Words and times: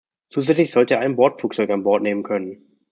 Zusätzlich 0.31 0.71
sollte 0.71 0.95
er 0.95 1.01
ein 1.01 1.15
Bordflugzeug 1.15 1.69
an 1.69 1.83
Bord 1.83 2.01
nehmen 2.01 2.23
können. 2.23 2.65